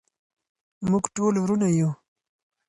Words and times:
موږ 0.89 1.03
ټول 1.15 1.33
ورونه 1.39 1.67
یو. 1.77 1.89